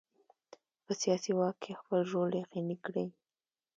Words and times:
په 0.85 0.91
سیاسي 1.01 1.31
واک 1.37 1.55
کې 1.63 1.79
خپل 1.81 1.99
رول 2.13 2.31
یقیني 2.43 2.77
کړي. 2.85 3.05